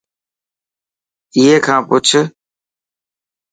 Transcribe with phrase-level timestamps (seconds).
[1.35, 2.07] ائي کان پڇ.